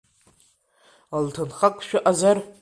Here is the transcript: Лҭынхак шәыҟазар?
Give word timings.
Лҭынхак 1.23 1.75
шәыҟазар? 1.87 2.37